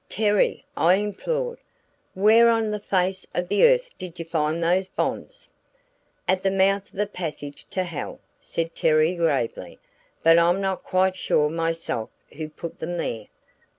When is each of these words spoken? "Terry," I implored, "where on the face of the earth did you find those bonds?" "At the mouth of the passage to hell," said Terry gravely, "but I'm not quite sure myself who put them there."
"Terry," 0.09 0.63
I 0.75 0.95
implored, 0.95 1.59
"where 2.15 2.49
on 2.49 2.71
the 2.71 2.79
face 2.79 3.27
of 3.35 3.49
the 3.49 3.65
earth 3.67 3.91
did 3.99 4.17
you 4.17 4.25
find 4.25 4.63
those 4.63 4.87
bonds?" 4.87 5.51
"At 6.27 6.41
the 6.41 6.49
mouth 6.49 6.87
of 6.91 6.97
the 6.97 7.05
passage 7.05 7.67
to 7.69 7.83
hell," 7.83 8.19
said 8.39 8.73
Terry 8.73 9.13
gravely, 9.13 9.77
"but 10.23 10.39
I'm 10.39 10.59
not 10.59 10.83
quite 10.83 11.15
sure 11.15 11.49
myself 11.49 12.09
who 12.35 12.49
put 12.49 12.79
them 12.79 12.97
there." 12.97 13.27